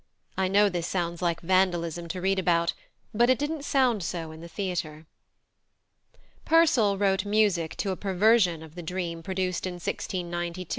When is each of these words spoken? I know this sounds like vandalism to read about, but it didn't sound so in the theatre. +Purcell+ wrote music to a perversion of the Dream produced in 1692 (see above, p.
I 0.35 0.47
know 0.47 0.67
this 0.67 0.87
sounds 0.87 1.21
like 1.21 1.41
vandalism 1.41 2.07
to 2.07 2.21
read 2.21 2.39
about, 2.39 2.73
but 3.13 3.29
it 3.29 3.37
didn't 3.37 3.63
sound 3.63 4.01
so 4.01 4.31
in 4.31 4.41
the 4.41 4.47
theatre. 4.47 5.05
+Purcell+ 6.43 6.97
wrote 6.97 7.23
music 7.23 7.77
to 7.77 7.91
a 7.91 7.95
perversion 7.95 8.63
of 8.63 8.73
the 8.73 8.81
Dream 8.81 9.21
produced 9.21 9.67
in 9.67 9.73
1692 9.75 10.59
(see 10.59 10.61
above, 10.63 10.69
p. 10.69 10.69